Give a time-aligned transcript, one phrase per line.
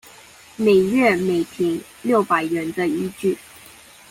[0.55, 3.37] 每月每坪六百元的依據